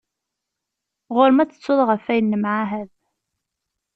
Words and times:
Ɣur-m 1.15 1.39
ad 1.41 1.49
tettuḍ 1.51 1.79
ɣef 1.85 2.03
wayen 2.07 2.31
nemɛahad. 2.31 2.89